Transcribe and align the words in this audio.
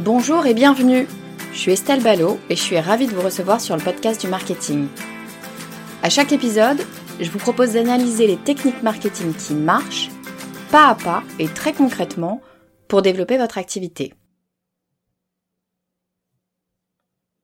Bonjour 0.00 0.44
et 0.44 0.54
bienvenue. 0.54 1.06
Je 1.52 1.58
suis 1.58 1.72
Estelle 1.72 2.02
Ballot 2.02 2.40
et 2.50 2.56
je 2.56 2.60
suis 2.60 2.78
ravie 2.80 3.06
de 3.06 3.14
vous 3.14 3.22
recevoir 3.22 3.60
sur 3.60 3.76
le 3.76 3.82
podcast 3.82 4.20
du 4.20 4.26
marketing. 4.26 4.88
À 6.02 6.10
chaque 6.10 6.32
épisode, 6.32 6.80
je 7.20 7.30
vous 7.30 7.38
propose 7.38 7.74
d'analyser 7.74 8.26
les 8.26 8.36
techniques 8.36 8.82
marketing 8.82 9.32
qui 9.34 9.54
marchent, 9.54 10.10
pas 10.72 10.88
à 10.88 10.94
pas 10.96 11.22
et 11.38 11.46
très 11.46 11.72
concrètement, 11.72 12.40
pour 12.88 13.02
développer 13.02 13.38
votre 13.38 13.56
activité. 13.56 14.14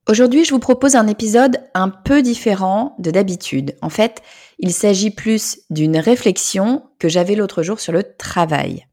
Aujourd'hui, 0.09 0.45
je 0.45 0.51
vous 0.51 0.59
propose 0.59 0.97
un 0.97 1.07
épisode 1.07 1.61
un 1.75 1.89
peu 1.89 2.21
différent 2.21 2.97
de 2.99 3.13
d'habitude. 3.13 3.77
En 3.81 3.91
fait, 3.91 4.23
il 4.59 4.73
s'agit 4.73 5.13
plus 5.13 5.61
d'une 5.71 5.97
réflexion 5.97 6.83
que 6.99 7.09
j'avais 7.09 7.37
l'autre 7.37 7.63
jour 7.63 7.79
sur 7.79 7.93
le 7.93 8.03
travail. 8.03 8.89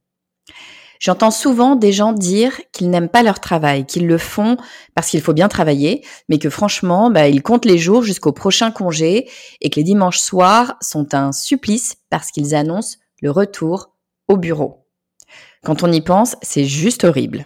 J'entends 1.00 1.32
souvent 1.32 1.76
des 1.76 1.92
gens 1.92 2.14
dire 2.14 2.60
qu'ils 2.72 2.90
n'aiment 2.90 3.10
pas 3.10 3.24
leur 3.24 3.40
travail, 3.40 3.86
qu'ils 3.86 4.08
le 4.08 4.18
font 4.18 4.58
parce 4.96 5.10
qu'il 5.10 5.22
faut 5.22 5.34
bien 5.34 5.48
travailler, 5.48 6.04
mais 6.30 6.40
que 6.40 6.50
franchement, 6.50 7.10
bah, 7.10 7.28
ils 7.28 7.44
comptent 7.44 7.66
les 7.66 7.78
jours 7.78 8.04
jusqu'au 8.04 8.32
prochain 8.32 8.72
congé 8.72 9.30
et 9.62 9.70
que 9.70 9.76
les 9.76 9.84
dimanches 9.84 10.20
soirs 10.20 10.76
sont 10.82 11.14
un 11.14 11.32
supplice 11.32 11.98
parce 12.10 12.32
qu'ils 12.32 12.56
annoncent 12.56 12.98
le 13.22 13.32
retour 13.32 13.92
au 14.28 14.38
bureau. 14.38 14.86
Quand 15.64 15.84
on 15.84 15.92
y 15.92 16.02
pense, 16.02 16.36
c'est 16.42 16.66
juste 16.66 17.04
horrible. 17.04 17.46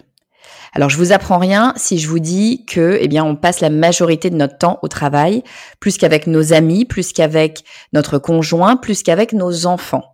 Alors 0.74 0.88
je 0.88 0.96
vous 0.96 1.12
apprends 1.12 1.38
rien 1.38 1.74
si 1.76 1.98
je 1.98 2.08
vous 2.08 2.18
dis 2.18 2.64
que 2.64 2.96
eh 3.00 3.08
bien 3.08 3.24
on 3.24 3.36
passe 3.36 3.60
la 3.60 3.68
majorité 3.68 4.30
de 4.30 4.36
notre 4.36 4.56
temps 4.56 4.78
au 4.82 4.88
travail, 4.88 5.42
plus 5.80 5.98
qu'avec 5.98 6.26
nos 6.26 6.54
amis, 6.54 6.86
plus 6.86 7.12
qu'avec 7.12 7.64
notre 7.92 8.18
conjoint, 8.18 8.76
plus 8.76 9.02
qu'avec 9.02 9.34
nos 9.34 9.66
enfants. 9.66 10.11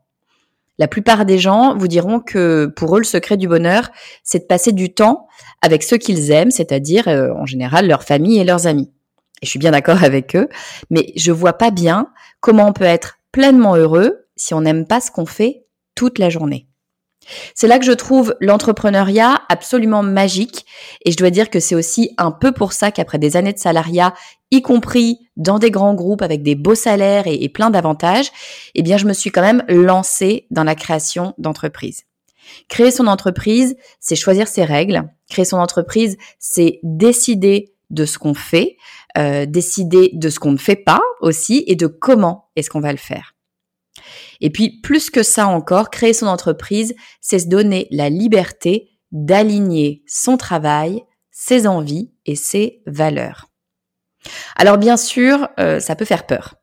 La 0.79 0.87
plupart 0.87 1.25
des 1.25 1.39
gens 1.39 1.77
vous 1.77 1.89
diront 1.89 2.21
que 2.21 2.67
pour 2.67 2.97
eux, 2.97 3.01
le 3.01 3.05
secret 3.05 3.37
du 3.37 3.49
bonheur, 3.49 3.91
c'est 4.23 4.41
de 4.41 4.45
passer 4.45 4.73
du 4.73 4.95
temps 4.95 5.27
avec 5.61 5.83
ceux 5.83 5.97
qu'ils 5.97 6.31
aiment, 6.31 6.53
c'est-à-dire 6.53 7.09
euh, 7.09 7.33
en 7.35 7.47
général 7.47 7.89
leur 7.89 8.05
famille 8.05 8.39
et 8.39 8.45
leurs 8.45 8.67
amis. 8.67 8.93
Et 9.43 9.47
je 9.47 9.51
suis 9.51 9.59
bien 9.59 9.73
d'accord 9.73 10.03
avec 10.05 10.37
eux, 10.37 10.49
mais 10.91 11.13
je 11.17 11.33
vois 11.33 11.55
pas 11.55 11.71
bien 11.71 12.11
comment 12.41 12.69
on 12.69 12.73
peut 12.73 12.85
être 12.85 13.19
pleinement 13.33 13.75
heureux 13.75 14.27
si 14.37 14.55
on 14.55 14.61
n'aime 14.61 14.87
pas 14.87 15.01
ce 15.01 15.11
qu'on 15.11 15.27
fait 15.27 15.67
toute 15.97 16.19
la 16.19 16.31
journée. 16.31 16.68
C'est 17.55 17.67
là 17.67 17.79
que 17.79 17.85
je 17.85 17.93
trouve 17.93 18.35
l'entrepreneuriat 18.41 19.43
absolument 19.49 20.03
magique 20.03 20.67
et 21.05 21.13
je 21.13 21.17
dois 21.17 21.31
dire 21.31 21.51
que 21.51 21.61
c'est 21.61 21.75
aussi 21.75 22.15
un 22.19 22.31
peu 22.31 22.53
pour 22.53 22.73
ça 22.73 22.91
qu'après 22.91 23.19
des 23.19 23.37
années 23.37 23.53
de 23.53 23.59
salariat, 23.59 24.15
y 24.51 24.63
compris 24.63 25.19
dans 25.37 25.59
des 25.59 25.71
grands 25.71 25.95
groupes 25.95 26.23
avec 26.23 26.43
des 26.43 26.55
beaux 26.55 26.75
salaires 26.75 27.25
et, 27.27 27.49
plein 27.49 27.71
d'avantages, 27.71 28.31
eh 28.75 28.83
bien 28.83 28.97
je 28.97 29.07
me 29.07 29.13
suis 29.13 29.31
quand 29.31 29.43
même 29.43 29.65
lancée 29.69 30.47
dans 30.51 30.65
la 30.65 30.75
création 30.75 31.35
d'entreprise. 31.39 32.05
Créer 32.69 32.91
son 32.91 33.07
entreprise, 33.07 33.77
c'est 34.01 34.17
choisir 34.17 34.49
ses 34.49 34.65
règles. 34.65 35.11
Créer 35.29 35.45
son 35.45 35.59
entreprise, 35.59 36.17
c'est 36.39 36.81
décider 36.83 37.75
de 37.91 38.05
ce 38.05 38.19
qu'on 38.19 38.35
fait, 38.35 38.77
euh, 39.17 39.47
décider 39.47 40.11
de 40.15 40.29
ce 40.29 40.39
qu'on 40.39 40.53
ne 40.53 40.59
fait 40.59 40.77
pas 40.77 41.01
aussi 41.21 41.65
et 41.67 41.77
de 41.77 41.87
comment 41.87 42.49
est-ce 42.57 42.71
qu'on 42.71 42.81
va 42.81 42.93
le 42.93 42.99
faire. 42.99 43.35
Et 44.41 44.51
puis, 44.51 44.81
plus 44.81 45.11
que 45.11 45.23
ça 45.23 45.47
encore, 45.47 45.91
créer 45.91 46.13
son 46.13 46.27
entreprise, 46.27 46.95
c'est 47.21 47.39
se 47.39 47.49
donner 47.49 47.89
la 47.91 48.09
liberté 48.09 48.91
d'aligner 49.13 50.03
son 50.07 50.37
travail, 50.37 51.03
ses 51.31 51.67
envies 51.67 52.13
et 52.27 52.37
ses 52.37 52.83
valeurs. 52.87 53.47
Alors 54.57 54.79
bien 54.79 54.97
sûr, 54.97 55.49
euh, 55.59 55.81
ça 55.81 55.97
peut 55.97 56.05
faire 56.05 56.27
peur. 56.27 56.55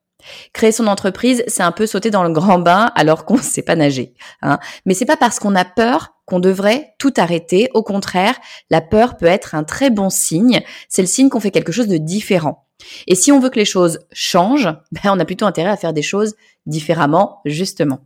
Créer 0.53 0.71
son 0.71 0.87
entreprise, 0.87 1.43
c'est 1.47 1.63
un 1.63 1.71
peu 1.71 1.85
sauter 1.85 2.09
dans 2.09 2.23
le 2.23 2.31
grand 2.31 2.59
bain 2.59 2.91
alors 2.95 3.25
qu'on 3.25 3.37
ne 3.37 3.41
sait 3.41 3.61
pas 3.61 3.75
nager. 3.75 4.13
Hein. 4.41 4.59
Mais 4.85 4.93
c'est 4.93 5.05
pas 5.05 5.17
parce 5.17 5.39
qu'on 5.39 5.55
a 5.55 5.65
peur 5.65 6.15
qu'on 6.25 6.39
devrait 6.39 6.93
tout 6.97 7.13
arrêter. 7.17 7.69
Au 7.73 7.83
contraire, 7.83 8.35
la 8.69 8.81
peur 8.81 9.17
peut 9.17 9.27
être 9.27 9.55
un 9.55 9.63
très 9.63 9.89
bon 9.89 10.09
signe. 10.09 10.61
C'est 10.89 11.03
le 11.03 11.07
signe 11.07 11.29
qu'on 11.29 11.39
fait 11.39 11.51
quelque 11.51 11.71
chose 11.71 11.87
de 11.87 11.97
différent. 11.97 12.64
Et 13.07 13.15
si 13.15 13.31
on 13.31 13.39
veut 13.39 13.49
que 13.49 13.59
les 13.59 13.65
choses 13.65 13.99
changent, 14.11 14.73
ben 14.91 15.11
on 15.11 15.19
a 15.19 15.25
plutôt 15.25 15.45
intérêt 15.45 15.69
à 15.69 15.77
faire 15.77 15.93
des 15.93 16.01
choses 16.01 16.35
différemment, 16.65 17.41
justement. 17.45 18.01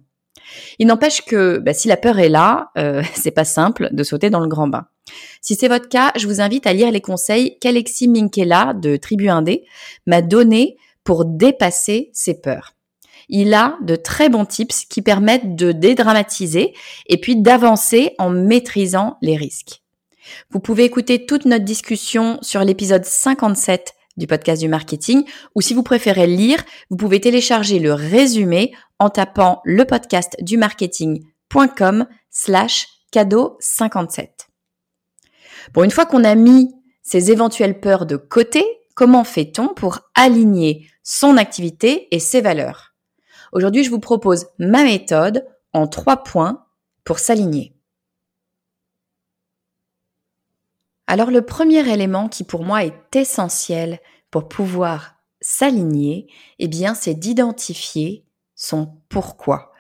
Il 0.80 0.88
n'empêche 0.88 1.22
que 1.22 1.60
ben, 1.60 1.74
si 1.74 1.88
la 1.88 1.98
peur 1.98 2.20
est 2.20 2.30
là, 2.30 2.72
euh, 2.78 3.04
c'est 3.14 3.32
pas 3.32 3.46
simple 3.46 3.90
de 3.92 4.04
sauter 4.04 4.30
dans 4.30 4.40
le 4.40 4.48
grand 4.48 4.68
bain. 4.68 4.88
Si 5.42 5.56
c'est 5.56 5.68
votre 5.68 5.90
cas, 5.90 6.12
je 6.16 6.28
vous 6.28 6.42
invite 6.42 6.68
à 6.68 6.74
lire 6.74 6.92
les 6.92 7.02
conseils 7.02 7.58
qu'Alexis 7.60 8.08
Minkela 8.08 8.74
de 8.74 8.96
Tribu 8.96 9.30
Indé 9.30 9.66
m'a 10.06 10.22
donné 10.22 10.78
pour 11.04 11.26
dépasser 11.26 12.12
ses 12.14 12.40
peurs. 12.40 12.76
Il 13.30 13.54
a 13.54 13.78
de 13.82 13.96
très 13.96 14.30
bons 14.30 14.46
tips 14.46 14.86
qui 14.86 15.02
permettent 15.02 15.56
de 15.56 15.72
dédramatiser 15.72 16.74
et 17.08 17.20
puis 17.20 17.36
d'avancer 17.36 18.16
en 18.18 18.30
maîtrisant 18.30 19.18
les 19.22 19.36
risques. 19.36 19.82
Vous 20.52 20.60
pouvez 20.60 20.84
écouter 20.84 21.26
toute 21.26 21.46
notre 21.46 21.66
discussion 21.66 22.40
sur 22.42 22.64
l'épisode 22.64 23.06
57 23.06 23.94
du 24.18 24.28
podcast 24.28 24.62
du 24.62 24.68
marketing, 24.68 25.24
ou 25.56 25.62
si 25.62 25.74
vous 25.74 25.84
préférez 25.84 26.28
lire, 26.28 26.64
vous 26.90 26.98
pouvez 26.98 27.22
télécharger 27.22 27.80
le 27.80 27.94
résumé 27.94 28.74
en 29.00 29.10
tapant 29.10 29.62
le 29.64 29.86
podcast 29.86 30.36
du 30.42 30.58
marketing.com 30.58 32.06
slash 32.30 32.88
cadeau 33.12 33.58
57. 33.60 34.50
Bon, 35.74 35.84
une 35.84 35.92
fois 35.92 36.06
qu'on 36.06 36.24
a 36.24 36.36
mis 36.36 36.74
ces 37.02 37.32
éventuelles 37.32 37.80
peurs 37.80 38.06
de 38.06 38.18
côté, 38.18 38.64
comment 38.96 39.24
fait-on 39.24 39.70
pour 39.70 40.00
aligner 40.16 40.88
son 41.04 41.38
activité 41.38 42.08
et 42.12 42.20
ses 42.20 42.42
valeurs? 42.42 42.94
Aujourd'hui, 43.52 43.84
je 43.84 43.90
vous 43.90 44.00
propose 44.00 44.48
ma 44.60 44.84
méthode 44.84 45.46
en 45.74 45.88
trois 45.88 46.24
points 46.24 46.66
pour 47.04 47.20
s'aligner. 47.20 47.79
Alors 51.12 51.32
le 51.32 51.42
premier 51.42 51.92
élément 51.92 52.30
qui 52.30 52.44
pour 52.44 52.64
moi 52.64 52.86
est 52.86 53.16
essentiel 53.16 53.98
pour 54.30 54.48
pouvoir 54.48 55.16
s'aligner, 55.42 56.28
eh 56.60 56.68
bien 56.68 56.94
c'est 56.94 57.16
d'identifier 57.16 58.26
son 58.54 58.94
pourquoi. 59.10 59.72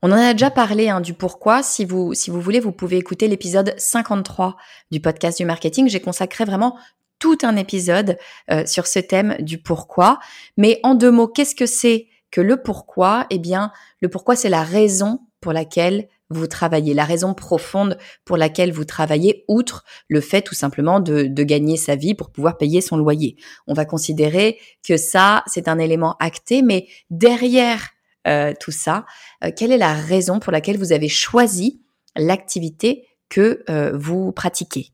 On 0.00 0.10
en 0.10 0.16
a 0.16 0.32
déjà 0.32 0.50
parlé 0.50 0.88
hein, 0.88 1.02
du 1.02 1.12
pourquoi. 1.12 1.62
Si 1.62 1.84
vous, 1.84 2.14
si 2.14 2.30
vous 2.30 2.40
voulez, 2.40 2.58
vous 2.58 2.72
pouvez 2.72 2.96
écouter 2.96 3.28
l'épisode 3.28 3.74
53 3.76 4.56
du 4.90 4.98
podcast 4.98 5.36
du 5.36 5.44
marketing. 5.44 5.90
J'ai 5.90 6.00
consacré 6.00 6.46
vraiment 6.46 6.78
tout 7.18 7.36
un 7.42 7.56
épisode 7.56 8.16
euh, 8.50 8.64
sur 8.64 8.86
ce 8.86 8.98
thème 8.98 9.36
du 9.40 9.58
pourquoi. 9.58 10.18
Mais 10.56 10.80
en 10.84 10.94
deux 10.94 11.10
mots, 11.10 11.28
qu'est-ce 11.28 11.54
que 11.54 11.66
c'est 11.66 12.06
que 12.30 12.40
le 12.40 12.62
pourquoi? 12.62 13.26
Eh 13.28 13.38
bien, 13.38 13.72
le 14.00 14.08
pourquoi, 14.08 14.36
c'est 14.36 14.48
la 14.48 14.62
raison 14.62 15.20
pour 15.42 15.52
laquelle 15.52 16.08
vous 16.30 16.46
travaillez, 16.46 16.94
la 16.94 17.04
raison 17.04 17.34
profonde 17.34 17.98
pour 18.24 18.36
laquelle 18.36 18.72
vous 18.72 18.84
travaillez, 18.84 19.44
outre 19.48 19.84
le 20.08 20.20
fait 20.20 20.42
tout 20.42 20.54
simplement 20.54 21.00
de, 21.00 21.26
gagner 21.42 21.76
sa 21.76 21.96
vie 21.96 22.14
pour 22.14 22.30
pouvoir 22.30 22.58
payer 22.58 22.80
son 22.80 22.96
loyer. 22.96 23.36
On 23.66 23.74
va 23.74 23.84
considérer 23.84 24.58
que 24.86 24.96
ça, 24.96 25.42
c'est 25.46 25.68
un 25.68 25.78
élément 25.78 26.16
acté, 26.20 26.62
mais 26.62 26.86
derrière 27.10 27.88
euh, 28.26 28.52
tout 28.58 28.72
ça, 28.72 29.06
euh, 29.44 29.50
quelle 29.56 29.72
est 29.72 29.78
la 29.78 29.94
raison 29.94 30.40
pour 30.40 30.52
laquelle 30.52 30.76
vous 30.76 30.92
avez 30.92 31.08
choisi 31.08 31.80
l'activité 32.16 33.06
que 33.30 33.64
euh, 33.70 33.96
vous 33.96 34.32
pratiquez? 34.32 34.90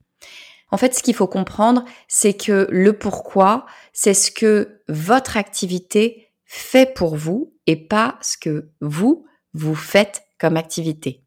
En 0.71 0.77
fait, 0.77 0.95
ce 0.95 1.03
qu'il 1.03 1.15
faut 1.15 1.27
comprendre, 1.27 1.85
c'est 2.09 2.35
que 2.35 2.67
le 2.71 2.93
pourquoi, 2.93 3.67
c'est 3.93 4.15
ce 4.15 4.31
que 4.31 4.81
votre 4.89 5.37
activité 5.37 6.29
fait 6.45 6.95
pour 6.95 7.17
vous 7.17 7.55
et 7.67 7.77
pas 7.77 8.19
ce 8.21 8.37
que 8.37 8.71
vous, 8.81 9.25
vous 9.53 9.75
faites 9.75 10.25
comme 10.39 10.57
activité. 10.57 11.24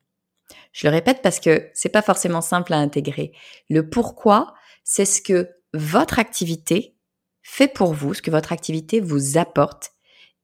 Je 0.71 0.87
le 0.87 0.91
répète 0.91 1.21
parce 1.21 1.39
que 1.39 1.69
c'est 1.73 1.89
pas 1.89 2.01
forcément 2.01 2.41
simple 2.41 2.73
à 2.73 2.77
intégrer. 2.77 3.33
Le 3.69 3.89
pourquoi, 3.89 4.53
c'est 4.83 5.05
ce 5.05 5.21
que 5.21 5.49
votre 5.73 6.19
activité 6.19 6.95
fait 7.41 7.67
pour 7.67 7.93
vous, 7.93 8.13
ce 8.13 8.21
que 8.21 8.31
votre 8.31 8.51
activité 8.51 8.99
vous 8.99 9.37
apporte 9.37 9.91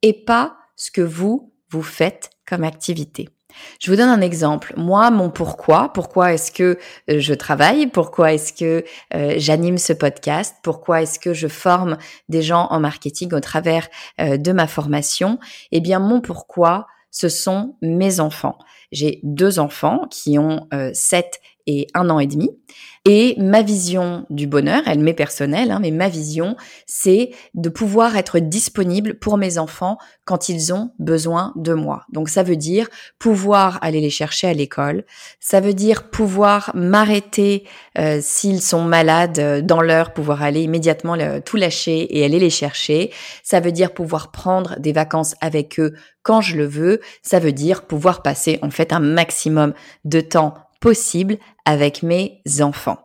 et 0.02 0.14
pas 0.14 0.58
ce 0.76 0.92
que 0.92 1.02
vous, 1.02 1.54
vous 1.70 1.84
faites 1.84 2.30
comme 2.46 2.64
activité. 2.64 3.30
Je 3.80 3.92
vous 3.92 3.98
donne 3.98 4.10
un 4.10 4.22
exemple. 4.22 4.74
Moi, 4.78 5.12
mon 5.12 5.30
pourquoi, 5.30 5.92
pourquoi 5.94 6.34
est-ce 6.34 6.52
que 6.52 6.78
euh, 7.10 7.20
je 7.20 7.34
travaille, 7.34 7.88
pourquoi 7.88 8.34
est-ce 8.34 8.54
que 8.54 8.84
euh, 9.14 9.36
j'anime 9.38 9.78
ce 9.78 9.94
podcast, 9.94 10.56
pourquoi 10.64 11.02
est-ce 11.02 11.20
que 11.20 11.34
je 11.34 11.48
forme 11.48 11.98
des 12.30 12.42
gens 12.42 12.68
en 12.70 12.80
marketing 12.80 13.34
au 13.34 13.40
travers 13.40 13.88
euh, 14.20 14.38
de 14.38 14.52
ma 14.52 14.68
formation, 14.68 15.40
eh 15.72 15.82
bien, 15.82 16.00
mon 16.00 16.22
pourquoi, 16.22 16.88
ce 17.12 17.30
sont 17.30 17.76
mes 17.82 18.20
enfants. 18.20 18.58
J'ai 18.94 19.20
deux 19.24 19.60
enfants 19.60 20.08
qui 20.10 20.40
ont 20.40 20.68
7 20.94 21.42
et 21.68 21.88
un 21.94 22.10
an 22.10 22.20
et 22.20 22.28
demi. 22.28 22.50
Et 23.06 23.36
ma 23.38 23.62
vision 23.62 24.26
du 24.30 24.48
bonheur, 24.48 24.82
elle 24.86 25.00
m'est 25.00 25.14
personnelle, 25.14 25.72
hein, 25.72 25.80
mais 25.82 25.92
ma 25.92 26.08
vision, 26.08 26.56
c'est 26.88 27.32
de 27.54 27.68
pouvoir 27.68 28.16
être 28.16 28.40
disponible 28.40 29.16
pour 29.16 29.38
mes 29.38 29.58
enfants 29.58 29.98
quand 30.24 30.48
ils 30.48 30.74
ont 30.74 30.92
besoin 31.00 31.52
de 31.58 31.74
moi. 31.74 32.06
Donc 32.14 32.30
ça 32.30 32.44
veut 32.44 32.56
dire 32.56 32.88
pouvoir 33.20 33.78
aller 33.82 34.00
les 34.00 34.10
chercher 34.10 34.48
à 34.48 34.54
l'école, 34.54 35.04
ça 35.42 35.60
veut 35.60 35.74
dire 35.74 36.10
pouvoir 36.12 36.72
m'arrêter 36.76 37.66
euh, 37.98 38.20
s'ils 38.22 38.62
sont 38.62 38.84
malades 38.84 39.40
euh, 39.40 39.62
dans 39.62 39.82
l'heure, 39.82 40.14
pouvoir 40.14 40.42
aller 40.42 40.62
immédiatement 40.62 41.18
tout 41.44 41.58
lâcher 41.58 42.18
et 42.18 42.24
aller 42.24 42.40
les 42.40 42.50
chercher. 42.50 43.12
Ça 43.44 43.60
veut 43.60 43.74
dire 43.74 43.94
pouvoir 43.94 44.32
prendre 44.32 44.80
des 44.80 44.94
vacances 44.94 45.36
avec 45.42 45.78
eux 45.78 45.94
quand 46.22 46.40
je 46.40 46.56
le 46.56 46.66
veux. 46.66 47.02
Ça 47.22 47.40
veut 47.40 47.52
dire 47.52 47.86
pouvoir 47.86 48.22
passer 48.22 48.60
en 48.62 48.70
fait 48.70 48.94
un 48.94 49.00
maximum 49.00 49.74
de 50.06 50.22
temps 50.22 50.56
possible 50.84 51.38
avec 51.64 52.04
mes 52.04 52.42
enfants. 52.60 52.98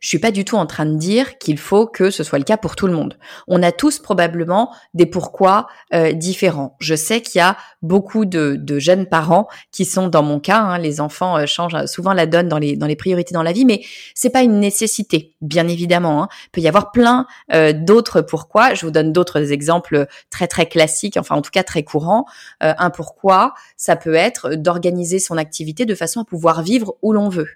Je 0.00 0.08
suis 0.08 0.18
pas 0.18 0.30
du 0.30 0.44
tout 0.44 0.56
en 0.56 0.66
train 0.66 0.86
de 0.86 0.96
dire 0.96 1.38
qu'il 1.38 1.58
faut 1.58 1.86
que 1.86 2.10
ce 2.10 2.24
soit 2.24 2.38
le 2.38 2.44
cas 2.44 2.56
pour 2.56 2.74
tout 2.74 2.86
le 2.86 2.94
monde. 2.94 3.18
On 3.46 3.62
a 3.62 3.70
tous 3.70 3.98
probablement 3.98 4.74
des 4.94 5.06
pourquoi 5.06 5.68
euh, 5.92 6.12
différents. 6.12 6.76
Je 6.80 6.94
sais 6.94 7.20
qu'il 7.20 7.38
y 7.38 7.42
a 7.42 7.56
beaucoup 7.82 8.24
de, 8.24 8.58
jeunes 8.78 9.06
parents 9.06 9.46
qui 9.72 9.84
sont 9.84 10.08
dans 10.08 10.22
mon 10.22 10.40
cas. 10.40 10.58
Hein, 10.58 10.78
les 10.78 11.00
enfants 11.00 11.36
euh, 11.36 11.46
changent 11.46 11.84
souvent 11.86 12.14
la 12.14 12.26
donne 12.26 12.48
dans 12.48 12.58
les 12.58 12.76
dans 12.76 12.86
les 12.86 12.96
priorités 12.96 13.34
dans 13.34 13.42
la 13.42 13.52
vie, 13.52 13.66
mais 13.66 13.82
c'est 14.14 14.30
pas 14.30 14.42
une 14.42 14.58
nécessité, 14.58 15.34
bien 15.42 15.68
évidemment. 15.68 16.22
Hein. 16.22 16.28
Il 16.46 16.50
peut 16.50 16.60
y 16.62 16.68
avoir 16.68 16.92
plein 16.92 17.26
euh, 17.52 17.72
d'autres 17.74 18.22
pourquoi. 18.22 18.72
Je 18.74 18.86
vous 18.86 18.92
donne 18.92 19.12
d'autres 19.12 19.52
exemples 19.52 20.06
très 20.30 20.46
très 20.46 20.66
classiques, 20.66 21.18
enfin 21.18 21.36
en 21.36 21.42
tout 21.42 21.50
cas 21.50 21.62
très 21.62 21.82
courants. 21.82 22.24
un 22.60 22.90
pourquoi, 22.90 23.54
ça 23.76 23.96
peut 23.96 24.14
être 24.14 24.54
d'organiser 24.54 25.18
son 25.18 25.36
activité 25.36 25.84
de 25.84 25.94
façon 25.94 26.20
à 26.20 26.24
pouvoir 26.24 26.62
vivre 26.62 26.96
où 27.02 27.12
l'on 27.12 27.28
veut. 27.28 27.48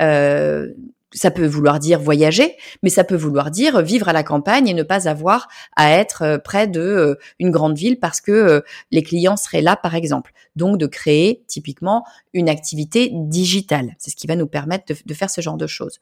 Euh, 0.00 0.68
ça 1.12 1.30
peut 1.30 1.46
vouloir 1.46 1.78
dire 1.78 2.00
voyager, 2.00 2.56
mais 2.82 2.90
ça 2.90 3.04
peut 3.04 3.16
vouloir 3.16 3.50
dire 3.50 3.80
vivre 3.82 4.08
à 4.08 4.12
la 4.12 4.22
campagne 4.22 4.68
et 4.68 4.74
ne 4.74 4.82
pas 4.82 5.08
avoir 5.08 5.48
à 5.76 5.90
être 5.90 6.22
euh, 6.22 6.38
près 6.38 6.66
de 6.66 6.80
euh, 6.80 7.14
une 7.38 7.50
grande 7.50 7.76
ville 7.76 7.98
parce 7.98 8.20
que 8.20 8.32
euh, 8.32 8.60
les 8.90 9.02
clients 9.02 9.36
seraient 9.36 9.62
là, 9.62 9.76
par 9.76 9.94
exemple. 9.94 10.32
Donc, 10.56 10.78
de 10.78 10.86
créer 10.86 11.44
typiquement 11.46 12.04
une 12.34 12.48
activité 12.48 13.10
digitale. 13.12 13.94
C'est 13.98 14.10
ce 14.10 14.16
qui 14.16 14.26
va 14.26 14.36
nous 14.36 14.46
permettre 14.46 14.84
de, 15.04 15.14
faire 15.14 15.30
ce 15.30 15.40
genre 15.40 15.56
de 15.56 15.66
choses. 15.66 16.00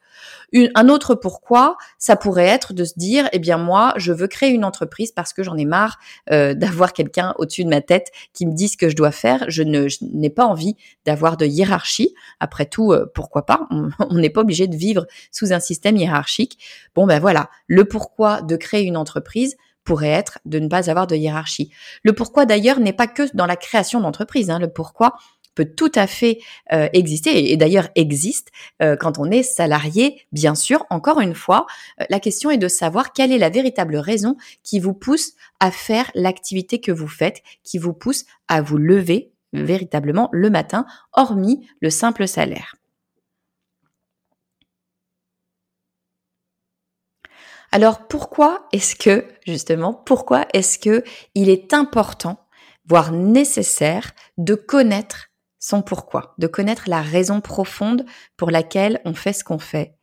un 0.53 0.89
autre 0.89 1.15
pourquoi, 1.15 1.77
ça 1.99 2.17
pourrait 2.17 2.47
être 2.47 2.73
de 2.73 2.85
se 2.85 2.95
dire, 2.97 3.29
eh 3.33 3.39
bien 3.39 3.59
moi, 3.59 3.95
je 3.97 4.13
veux 4.13 4.27
créer 4.27 4.51
une 4.51 4.65
entreprise 4.65 5.13
parce 5.13 5.33
que 5.33 5.45
j'en 5.45 5.57
ai 5.57 5.65
marre 5.65 5.99
d'avoir 6.29 6.93
quelqu'un 6.93 7.35
au-dessus 7.39 7.65
de 7.65 7.69
ma 7.69 7.81
tête 7.81 8.11
qui 8.33 8.47
me 8.47 8.53
dit 8.53 8.69
ce 8.69 8.77
que 8.77 8.89
je 8.89 8.97
dois 8.97 9.13
faire. 9.13 9.45
Je 9.49 9.63
n'ai 9.63 10.31
pas 10.31 10.47
envie 10.47 10.77
d'avoir 11.05 11.37
de 11.37 11.47
hiérarchie. 11.47 12.15
Après 12.41 12.67
tout, 12.67 12.93
pourquoi 13.15 13.47
pas? 13.47 13.69
On 14.11 14.15
n'est 14.15 14.31
pas 14.31 14.41
obligé 14.41 14.67
de 14.67 14.77
vivre 14.77 15.00
sous 15.31 15.53
un 15.53 15.61
système 15.61 15.97
hiérarchique. 15.97 16.59
Bon, 16.95 17.07
ben 17.07 17.21
voilà, 17.21 17.51
le 17.67 17.85
pourquoi 17.85 18.43
de 18.43 18.57
créer 18.57 18.85
une 18.85 18.97
entreprise 18.97 19.57
pourrait 19.85 20.09
être 20.09 20.39
de 20.45 20.59
ne 20.59 20.69
pas 20.69 20.91
avoir 20.91 21.07
de 21.07 21.17
hiérarchie. 21.17 21.71
Le 22.05 22.13
pourquoi 22.13 22.47
d'ailleurs 22.47 22.81
n'est 22.81 22.93
pas 22.93 23.07
que 23.07 23.35
dans 23.35 23.47
la 23.47 23.57
création 23.57 24.01
d'entreprise. 24.01 24.51
Hein. 24.51 24.59
Le 24.59 24.73
pourquoi 24.73 25.15
peut 25.55 25.65
tout 25.65 25.93
à 25.95 26.07
fait 26.07 26.39
euh, 26.73 26.89
exister 26.93 27.53
et, 27.53 27.57
d'ailleurs 27.57 27.89
existe 27.95 28.49
euh, 28.83 28.97
quand 28.97 29.19
on 29.19 29.31
est 29.31 29.43
salarié, 29.43 30.27
bien 30.33 30.55
sûr. 30.55 30.87
Encore 30.91 31.21
une 31.21 31.35
fois, 31.35 31.67
euh, 32.01 32.05
la 32.09 32.21
question 32.21 32.51
est 32.51 32.59
de 32.59 32.69
savoir 32.69 33.13
quelle 33.13 33.33
est 33.33 33.39
la 33.39 33.51
véritable 33.51 33.97
raison 33.97 34.37
qui 34.63 34.79
vous 34.79 34.95
pousse 34.95 35.33
à 35.59 35.71
faire 35.71 36.11
l'activité 36.15 36.81
que 36.81 36.93
vous 36.93 37.09
faites, 37.09 37.43
qui 37.65 37.79
vous 37.79 37.93
pousse 37.93 38.25
à 38.49 38.63
vous 38.63 38.79
lever 38.79 39.33
véritablement 39.53 40.29
le 40.33 40.51
matin, 40.51 40.87
hormis 41.13 41.67
le 41.81 41.91
simple 41.91 42.29
salaire. 42.29 42.80
Alors 47.73 48.09
pourquoi 48.09 48.67
est-ce 48.73 48.97
que, 48.97 49.27
justement, 49.47 49.95
pourquoi 49.95 50.47
est-ce 50.53 50.79
que 50.79 51.05
il 51.35 51.49
est 51.49 51.73
important, 51.73 52.39
voire 52.87 53.13
nécessaire, 53.13 54.13
de 54.39 54.55
connaître 54.55 55.29
son 55.59 55.83
pourquoi, 55.83 56.35
de 56.39 56.47
connaître 56.47 56.85
la 56.89 57.03
raison 57.03 57.41
profonde 57.41 58.05
pour 58.37 58.51
laquelle 58.51 59.01
on 59.05 59.15
fait 59.15 59.33
ce 59.33 59.45
qu'on 59.45 59.59
fait? 59.59 59.95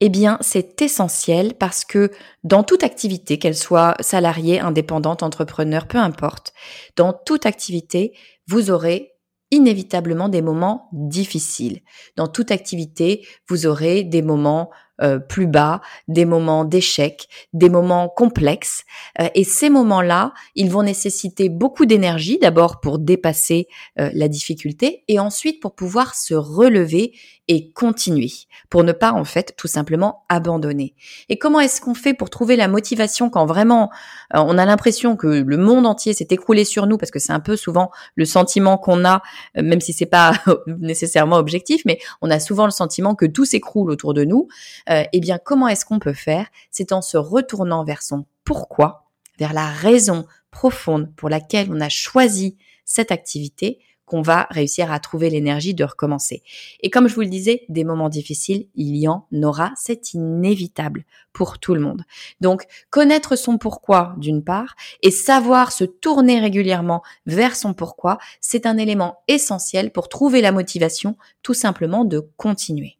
Eh 0.00 0.08
bien, 0.08 0.38
c'est 0.40 0.82
essentiel 0.82 1.54
parce 1.54 1.84
que 1.84 2.10
dans 2.42 2.64
toute 2.64 2.82
activité, 2.82 3.38
qu'elle 3.38 3.56
soit 3.56 3.94
salariée, 4.00 4.58
indépendante, 4.58 5.22
entrepreneur, 5.22 5.86
peu 5.86 5.98
importe, 5.98 6.52
dans 6.96 7.12
toute 7.12 7.46
activité, 7.46 8.16
vous 8.48 8.72
aurez 8.72 9.12
inévitablement 9.52 10.28
des 10.28 10.42
moments 10.42 10.88
difficiles. 10.92 11.80
Dans 12.16 12.26
toute 12.26 12.50
activité, 12.50 13.24
vous 13.48 13.66
aurez 13.66 14.02
des 14.02 14.22
moments 14.22 14.70
euh, 15.02 15.18
plus 15.18 15.48
bas, 15.48 15.80
des 16.06 16.24
moments 16.24 16.64
d'échec, 16.64 17.28
des 17.52 17.68
moments 17.68 18.08
complexes. 18.08 18.84
Euh, 19.20 19.28
et 19.34 19.42
ces 19.42 19.68
moments-là, 19.68 20.32
ils 20.54 20.70
vont 20.70 20.84
nécessiter 20.84 21.48
beaucoup 21.48 21.84
d'énergie, 21.84 22.38
d'abord 22.38 22.80
pour 22.80 23.00
dépasser 23.00 23.66
euh, 23.98 24.10
la 24.14 24.28
difficulté, 24.28 25.02
et 25.08 25.18
ensuite 25.18 25.60
pour 25.60 25.74
pouvoir 25.74 26.14
se 26.14 26.34
relever 26.34 27.12
et 27.48 27.72
continuer, 27.72 28.30
pour 28.70 28.84
ne 28.84 28.92
pas 28.92 29.12
en 29.12 29.24
fait 29.24 29.54
tout 29.56 29.66
simplement 29.66 30.24
abandonner. 30.28 30.94
Et 31.28 31.38
comment 31.38 31.60
est-ce 31.60 31.80
qu'on 31.80 31.94
fait 31.94 32.14
pour 32.14 32.30
trouver 32.30 32.56
la 32.56 32.68
motivation 32.68 33.28
quand 33.28 33.44
vraiment 33.44 33.90
on 34.32 34.56
a 34.56 34.64
l'impression 34.64 35.14
que 35.14 35.26
le 35.26 35.56
monde 35.58 35.84
entier 35.84 36.14
s'est 36.14 36.28
écroulé 36.30 36.64
sur 36.64 36.86
nous, 36.86 36.96
parce 36.96 37.10
que 37.10 37.18
c'est 37.18 37.34
un 37.34 37.40
peu 37.40 37.56
souvent 37.56 37.90
le 38.14 38.24
sentiment 38.24 38.78
qu'on 38.78 39.04
a, 39.04 39.20
même 39.56 39.82
si 39.82 39.92
c'est 39.92 40.06
pas 40.06 40.32
nécessairement 40.78 41.36
objectif, 41.36 41.82
mais 41.84 41.98
on 42.22 42.30
a 42.30 42.40
souvent 42.40 42.64
le 42.64 42.70
sentiment 42.70 43.14
que 43.14 43.26
tout 43.26 43.44
s'écroule 43.44 43.90
autour 43.90 44.14
de 44.14 44.24
nous. 44.24 44.48
Euh, 44.90 45.04
eh 45.12 45.20
bien, 45.20 45.38
comment 45.38 45.68
est-ce 45.68 45.84
qu'on 45.84 45.98
peut 45.98 46.12
faire? 46.12 46.46
C'est 46.70 46.92
en 46.92 47.02
se 47.02 47.16
retournant 47.16 47.84
vers 47.84 48.02
son 48.02 48.26
pourquoi, 48.44 49.06
vers 49.38 49.52
la 49.52 49.66
raison 49.66 50.26
profonde 50.50 51.14
pour 51.16 51.28
laquelle 51.28 51.68
on 51.70 51.80
a 51.80 51.88
choisi 51.88 52.56
cette 52.84 53.10
activité 53.10 53.80
qu'on 54.04 54.20
va 54.20 54.46
réussir 54.50 54.92
à 54.92 55.00
trouver 55.00 55.30
l'énergie 55.30 55.74
de 55.74 55.84
recommencer. 55.84 56.42
Et 56.80 56.90
comme 56.90 57.08
je 57.08 57.14
vous 57.14 57.22
le 57.22 57.28
disais, 57.28 57.64
des 57.68 57.84
moments 57.84 58.10
difficiles, 58.10 58.68
il 58.74 58.96
y 58.96 59.08
en 59.08 59.26
aura, 59.42 59.72
c'est 59.76 60.12
inévitable 60.12 61.04
pour 61.32 61.58
tout 61.58 61.74
le 61.74 61.80
monde. 61.80 62.02
Donc, 62.40 62.64
connaître 62.90 63.36
son 63.36 63.56
pourquoi 63.56 64.14
d'une 64.18 64.44
part 64.44 64.76
et 65.02 65.10
savoir 65.10 65.72
se 65.72 65.84
tourner 65.84 66.38
régulièrement 66.38 67.02
vers 67.26 67.56
son 67.56 67.72
pourquoi, 67.72 68.18
c'est 68.40 68.66
un 68.66 68.76
élément 68.76 69.22
essentiel 69.26 69.90
pour 69.90 70.08
trouver 70.08 70.42
la 70.42 70.52
motivation 70.52 71.16
tout 71.42 71.54
simplement 71.54 72.04
de 72.04 72.28
continuer. 72.36 72.98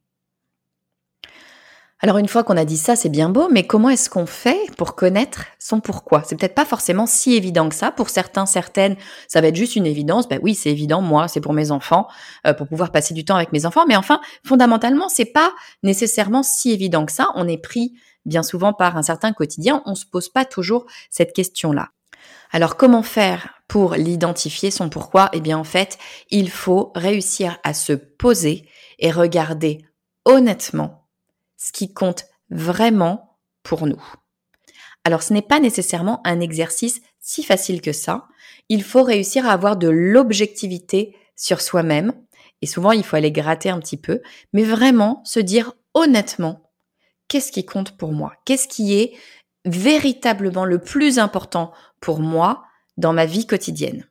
Alors 2.05 2.19
une 2.19 2.29
fois 2.29 2.45
qu'on 2.45 2.59
a 2.59 2.67
dit 2.67 2.77
ça, 2.77 2.97
c'est 2.97 3.09
bien 3.09 3.31
beau, 3.31 3.49
mais 3.51 3.67
comment 3.67 3.89
est-ce 3.89 4.11
qu'on 4.11 4.27
fait 4.27 4.61
pour 4.77 4.95
connaître 4.95 5.47
son 5.59 5.81
pourquoi? 5.81 6.23
C'est 6.23 6.37
peut-être 6.37 6.55
pas 6.55 6.67
forcément 6.67 7.07
si 7.07 7.35
évident 7.35 7.67
que 7.71 7.75
ça. 7.75 7.91
Pour 7.91 8.11
certains, 8.11 8.45
certaines, 8.45 8.97
ça 9.27 9.41
va 9.41 9.47
être 9.47 9.57
juste 9.57 9.75
une 9.75 9.87
évidence. 9.87 10.29
Ben 10.29 10.39
oui, 10.43 10.55
c'est 10.55 10.71
évident. 10.71 11.01
Moi, 11.01 11.29
c'est 11.29 11.41
pour 11.41 11.55
mes 11.55 11.71
enfants, 11.71 12.07
euh, 12.47 12.53
pour 12.53 12.69
pouvoir 12.69 12.93
passer 12.93 13.15
du 13.15 13.25
temps 13.25 13.37
avec 13.37 13.53
mes 13.53 13.65
enfants. 13.65 13.87
Mais 13.89 13.97
enfin, 13.97 14.21
fondamentalement, 14.47 15.09
c'est 15.09 15.25
pas 15.25 15.51
nécessairement 15.83 16.43
si 16.43 16.73
évident 16.73 17.07
que 17.07 17.13
ça. 17.13 17.31
On 17.37 17.49
est 17.49 17.57
pris 17.57 17.95
bien 18.27 18.43
souvent 18.43 18.75
par 18.75 18.99
un 18.99 19.03
certain 19.03 19.33
quotidien. 19.33 19.83
On 19.87 19.95
se 19.95 20.05
pose 20.05 20.29
pas 20.29 20.45
toujours 20.45 20.85
cette 21.09 21.33
question-là. 21.33 21.89
Alors 22.53 22.77
comment 22.77 23.03
faire 23.03 23.63
pour 23.67 23.95
l'identifier 23.95 24.71
son 24.71 24.91
pourquoi? 24.91 25.31
Eh 25.33 25.41
bien 25.41 25.57
en 25.57 25.65
fait, 25.65 25.97
il 26.31 26.51
faut 26.51 26.93
réussir 26.95 27.57
à 27.65 27.73
se 27.73 27.95
poser 27.95 28.69
et 28.99 29.11
regarder 29.11 29.87
honnêtement 30.27 31.04
ce 31.65 31.73
qui 31.73 31.95
compte 31.95 32.27
vraiment 32.51 33.39
pour 33.63 33.87
nous. 33.87 34.03
Alors 35.05 35.23
ce 35.23 35.33
n'est 35.33 35.41
pas 35.41 35.61
nécessairement 35.61 36.21
un 36.27 36.41
exercice 36.41 37.01
si 37.21 37.43
facile 37.43 37.81
que 37.81 37.93
ça. 37.93 38.29
Il 38.69 38.83
faut 38.83 39.03
réussir 39.03 39.49
à 39.49 39.53
avoir 39.53 39.79
de 39.79 39.89
l'objectivité 39.89 41.17
sur 41.37 41.63
soi-même. 41.63 42.13
Et 42.61 42.67
souvent, 42.67 42.93
il 42.93 43.03
faut 43.03 43.17
aller 43.17 43.33
gratter 43.33 43.71
un 43.71 43.81
petit 43.81 43.97
peu, 43.97 44.21
mais 44.53 44.63
vraiment 44.63 45.23
se 45.25 45.41
dire 45.41 45.73
honnêtement 45.95 46.71
qu'est-ce 47.29 47.51
qui 47.51 47.65
compte 47.65 47.97
pour 47.97 48.13
moi? 48.13 48.35
Qu'est-ce 48.45 48.69
qui 48.69 48.95
est 48.95 49.15
véritablement 49.65 50.67
le 50.67 50.79
plus 50.79 51.19
important 51.19 51.73
pour 52.01 52.21
moi 52.21 52.65
dans 52.99 53.15
ma 53.15 53.25
vie 53.25 53.47
quotidienne? 53.47 54.07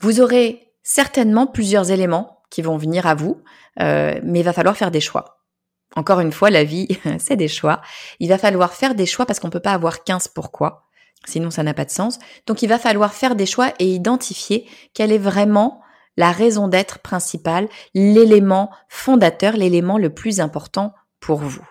Vous 0.00 0.20
aurez 0.20 0.72
certainement 0.82 1.46
plusieurs 1.46 1.90
éléments 1.90 2.42
qui 2.50 2.62
vont 2.62 2.78
venir 2.78 3.06
à 3.06 3.14
vous, 3.14 3.42
euh, 3.80 4.18
mais 4.24 4.40
il 4.40 4.44
va 4.44 4.54
falloir 4.54 4.76
faire 4.76 4.90
des 4.90 5.00
choix. 5.00 5.41
Encore 5.96 6.20
une 6.20 6.32
fois, 6.32 6.50
la 6.50 6.64
vie, 6.64 6.88
c'est 7.18 7.36
des 7.36 7.48
choix. 7.48 7.80
Il 8.20 8.28
va 8.28 8.38
falloir 8.38 8.72
faire 8.72 8.94
des 8.94 9.06
choix 9.06 9.26
parce 9.26 9.40
qu'on 9.40 9.48
ne 9.48 9.52
peut 9.52 9.60
pas 9.60 9.72
avoir 9.72 10.04
15 10.04 10.28
pourquoi. 10.28 10.88
Sinon, 11.24 11.50
ça 11.50 11.62
n'a 11.62 11.74
pas 11.74 11.84
de 11.84 11.90
sens. 11.90 12.18
Donc, 12.46 12.62
il 12.62 12.68
va 12.68 12.78
falloir 12.78 13.14
faire 13.14 13.36
des 13.36 13.46
choix 13.46 13.72
et 13.78 13.86
identifier 13.86 14.66
quelle 14.94 15.12
est 15.12 15.18
vraiment 15.18 15.80
la 16.16 16.32
raison 16.32 16.68
d'être 16.68 16.98
principale, 16.98 17.68
l'élément 17.94 18.70
fondateur, 18.88 19.56
l'élément 19.56 19.98
le 19.98 20.10
plus 20.10 20.40
important 20.40 20.92
pour 21.20 21.38
vous. 21.38 21.66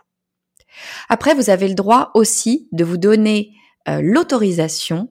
Après, 1.09 1.35
vous 1.35 1.49
avez 1.49 1.67
le 1.67 1.75
droit 1.75 2.11
aussi 2.13 2.67
de 2.71 2.83
vous 2.83 2.97
donner 2.97 3.51
euh, 3.87 3.99
l'autorisation 4.01 5.09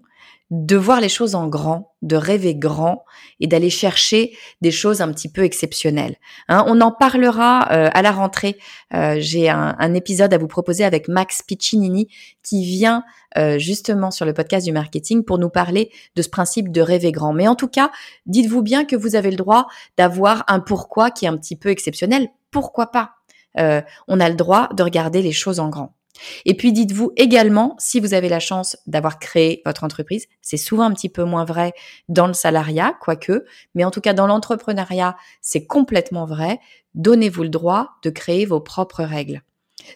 de 0.50 0.76
voir 0.76 1.00
les 1.00 1.08
choses 1.08 1.36
en 1.36 1.46
grand, 1.46 1.94
de 2.02 2.16
rêver 2.16 2.56
grand 2.56 3.04
et 3.38 3.46
d'aller 3.46 3.70
chercher 3.70 4.36
des 4.60 4.72
choses 4.72 5.00
un 5.00 5.12
petit 5.12 5.30
peu 5.30 5.44
exceptionnelles. 5.44 6.16
Hein, 6.48 6.64
on 6.66 6.80
en 6.80 6.90
parlera 6.90 7.68
euh, 7.70 7.88
à 7.92 8.02
la 8.02 8.10
rentrée. 8.10 8.58
Euh, 8.92 9.16
j'ai 9.18 9.48
un, 9.48 9.76
un, 9.78 9.94
épisode 9.94 10.34
à 10.34 10.38
vous 10.38 10.48
proposer 10.48 10.84
avec 10.84 11.06
Max 11.06 11.42
Piccinini 11.42 12.08
qui 12.42 12.64
vient 12.64 13.04
euh, 13.38 13.58
justement 13.58 14.10
sur 14.10 14.26
le 14.26 14.34
podcast 14.34 14.66
du 14.66 14.72
marketing 14.72 15.24
pour 15.24 15.38
nous 15.38 15.50
parler 15.50 15.92
de 16.16 16.22
ce 16.22 16.28
principe 16.28 16.72
de 16.72 16.80
rêver 16.80 17.12
grand. 17.12 17.32
Mais 17.32 17.46
en 17.46 17.54
tout 17.54 17.68
cas, 17.68 17.92
dites-vous 18.26 18.62
bien 18.62 18.84
que 18.84 18.96
vous 18.96 19.14
avez 19.14 19.30
le 19.30 19.36
droit 19.36 19.68
d'avoir 19.96 20.42
un 20.48 20.58
pourquoi 20.58 21.12
qui 21.12 21.26
est 21.26 21.28
un 21.28 21.36
petit 21.36 21.56
peu 21.56 21.68
exceptionnel. 21.68 22.28
Pourquoi 22.50 22.90
pas? 22.90 23.12
On 23.56 24.20
a 24.20 24.28
le 24.28 24.36
droit 24.36 24.68
de 24.74 24.84
regarder 24.84 25.22
les 25.22 25.32
choses 25.32 25.58
en 25.58 25.68
grand. 25.68 25.96
Et 26.44 26.56
puis 26.56 26.72
dites-vous 26.72 27.12
également, 27.16 27.76
si 27.78 28.00
vous 28.00 28.14
avez 28.14 28.28
la 28.28 28.40
chance 28.40 28.76
d'avoir 28.86 29.18
créé 29.18 29.62
votre 29.64 29.84
entreprise, 29.84 30.26
c'est 30.42 30.56
souvent 30.56 30.84
un 30.84 30.92
petit 30.92 31.08
peu 31.08 31.24
moins 31.24 31.44
vrai 31.44 31.72
dans 32.08 32.26
le 32.26 32.32
salariat, 32.32 32.94
quoique, 33.00 33.44
mais 33.74 33.84
en 33.84 33.90
tout 33.90 34.00
cas 34.00 34.12
dans 34.12 34.26
l'entrepreneuriat, 34.26 35.16
c'est 35.40 35.66
complètement 35.66 36.26
vrai, 36.26 36.60
donnez-vous 36.94 37.44
le 37.44 37.48
droit 37.48 37.90
de 38.02 38.10
créer 38.10 38.44
vos 38.44 38.60
propres 38.60 39.04
règles. 39.04 39.42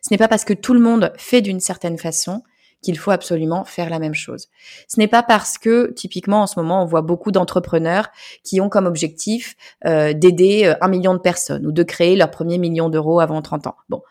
Ce 0.02 0.09
n'est 0.11 0.18
pas 0.18 0.28
parce 0.28 0.44
que 0.44 0.54
tout 0.54 0.75
le 0.75 0.80
monde 0.80 1.12
fait 1.16 1.42
d'une 1.42 1.61
certaine 1.61 1.99
façon 1.99 2.42
qu'il 2.85 2.99
faut 2.99 3.11
absolument 3.11 3.64
faire 3.64 3.88
la 3.88 3.99
même 3.99 4.14
chose. 4.14 4.49
Ce 4.88 5.00
n'est 5.00 5.09
pas 5.09 5.23
parce 5.23 5.59
que, 5.59 5.92
typiquement, 5.92 6.42
en 6.42 6.47
ce 6.47 6.61
moment, 6.61 6.83
on 6.83 6.87
voit 6.87 7.02
beaucoup 7.02 7.33
d'entrepreneurs 7.33 8.09
qui 8.44 8.61
ont 8.61 8.68
comme 8.68 8.87
objectif 8.87 9.56
euh, 9.87 10.12
d'aider 10.12 10.66
euh, 10.66 10.75
un 10.83 10.88
million 10.88 11.14
de 11.14 11.18
personnes 11.18 11.66
ou 11.66 11.73
de 11.73 11.83
créer 11.83 12.14
leur 12.14 12.30
premier 12.30 12.59
million 12.59 12.90
d'euros 12.90 13.21
avant 13.21 13.40
30 13.40 13.68
ans. 13.68 13.76
Bon, 13.88 14.02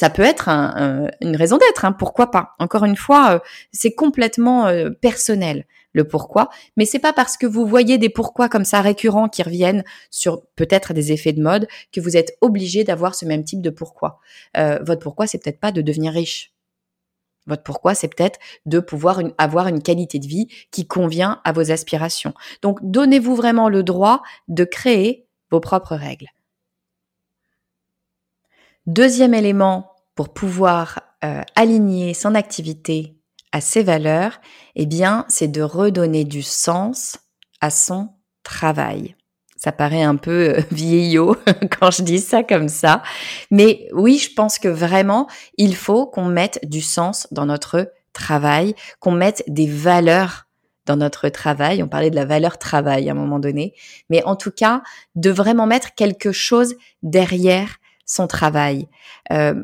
ça 0.00 0.08
peut 0.08 0.22
être 0.22 0.48
une 0.48 1.36
raison 1.36 1.58
d'être, 1.58 1.84
hein, 1.84 1.92
pourquoi 1.92 2.30
pas? 2.30 2.54
Encore 2.58 2.86
une 2.86 2.96
fois, 2.96 3.34
euh, 3.34 3.38
c'est 3.70 3.92
complètement 3.92 4.66
euh, 4.66 4.88
personnel 4.88 5.66
le 5.92 6.08
pourquoi, 6.08 6.48
mais 6.78 6.86
c'est 6.86 7.00
pas 7.00 7.12
parce 7.12 7.36
que 7.36 7.44
vous 7.44 7.66
voyez 7.66 7.98
des 7.98 8.08
pourquoi 8.08 8.48
comme 8.48 8.64
ça 8.64 8.80
récurrents 8.80 9.28
qui 9.28 9.42
reviennent 9.42 9.84
sur 10.10 10.40
peut-être 10.56 10.94
des 10.94 11.12
effets 11.12 11.34
de 11.34 11.42
mode 11.42 11.68
que 11.92 12.00
vous 12.00 12.16
êtes 12.16 12.34
obligé 12.40 12.82
d'avoir 12.82 13.14
ce 13.14 13.26
même 13.26 13.44
type 13.44 13.60
de 13.60 13.68
pourquoi. 13.68 14.20
Euh, 14.56 14.78
votre 14.80 15.02
pourquoi, 15.02 15.26
c'est 15.26 15.36
peut-être 15.36 15.60
pas 15.60 15.70
de 15.70 15.82
devenir 15.82 16.14
riche. 16.14 16.54
Votre 17.46 17.62
pourquoi, 17.62 17.94
c'est 17.94 18.08
peut-être 18.08 18.38
de 18.64 18.80
pouvoir 18.80 19.20
avoir 19.36 19.68
une 19.68 19.82
qualité 19.82 20.18
de 20.18 20.26
vie 20.26 20.48
qui 20.70 20.86
convient 20.86 21.42
à 21.44 21.52
vos 21.52 21.70
aspirations. 21.72 22.32
Donc, 22.62 22.78
donnez-vous 22.80 23.34
vraiment 23.34 23.68
le 23.68 23.82
droit 23.82 24.22
de 24.48 24.64
créer 24.64 25.26
vos 25.50 25.60
propres 25.60 25.96
règles. 25.96 26.28
Deuxième 28.86 29.34
élément 29.34 29.89
pour 30.20 30.34
pouvoir 30.34 31.00
euh, 31.24 31.40
aligner 31.56 32.12
son 32.12 32.34
activité 32.34 33.16
à 33.52 33.62
ses 33.62 33.82
valeurs, 33.82 34.38
eh 34.76 34.84
bien, 34.84 35.24
c'est 35.28 35.48
de 35.48 35.62
redonner 35.62 36.24
du 36.24 36.42
sens 36.42 37.16
à 37.62 37.70
son 37.70 38.10
travail. 38.42 39.16
Ça 39.56 39.72
paraît 39.72 40.02
un 40.02 40.16
peu 40.16 40.58
euh, 40.58 40.60
vieillot 40.70 41.36
quand 41.80 41.90
je 41.90 42.02
dis 42.02 42.18
ça 42.18 42.42
comme 42.42 42.68
ça, 42.68 43.02
mais 43.50 43.88
oui, 43.94 44.18
je 44.18 44.34
pense 44.34 44.58
que 44.58 44.68
vraiment, 44.68 45.26
il 45.56 45.74
faut 45.74 46.04
qu'on 46.04 46.26
mette 46.26 46.60
du 46.68 46.82
sens 46.82 47.26
dans 47.30 47.46
notre 47.46 47.90
travail, 48.12 48.74
qu'on 48.98 49.12
mette 49.12 49.42
des 49.46 49.68
valeurs 49.68 50.48
dans 50.84 50.96
notre 50.96 51.30
travail. 51.30 51.82
On 51.82 51.88
parlait 51.88 52.10
de 52.10 52.16
la 52.16 52.26
valeur 52.26 52.58
travail 52.58 53.08
à 53.08 53.12
un 53.12 53.16
moment 53.16 53.38
donné, 53.38 53.72
mais 54.10 54.22
en 54.24 54.36
tout 54.36 54.52
cas, 54.52 54.82
de 55.14 55.30
vraiment 55.30 55.66
mettre 55.66 55.94
quelque 55.94 56.30
chose 56.30 56.74
derrière 57.02 57.76
son 58.04 58.26
travail. 58.26 58.86
Euh, 59.32 59.54